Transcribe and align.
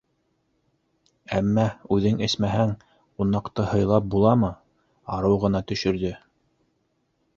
Әммә, 1.39 1.65
үҙең 1.97 2.23
эсмәһәң, 2.29 2.73
ҡунаҡты 3.23 3.67
һыйлап 3.75 4.09
буламы- 4.15 4.53
арыу 5.19 5.41
ғына 5.45 5.63
төшөрҙө. 5.73 6.15